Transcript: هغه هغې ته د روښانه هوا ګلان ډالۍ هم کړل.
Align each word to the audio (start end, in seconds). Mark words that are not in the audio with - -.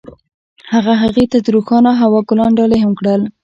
هغه 0.71 0.93
هغې 1.01 1.25
ته 1.31 1.37
د 1.45 1.47
روښانه 1.55 1.91
هوا 2.01 2.21
ګلان 2.29 2.51
ډالۍ 2.57 2.79
هم 2.81 2.91
کړل. 2.99 3.21